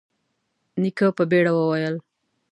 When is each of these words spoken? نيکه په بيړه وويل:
نيکه 0.81 1.07
په 1.17 1.23
بيړه 1.29 1.51
وويل: 1.57 1.95